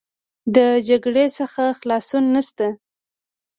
[0.55, 0.57] د
[0.87, 2.67] جګړې څخه خلاصون نشته.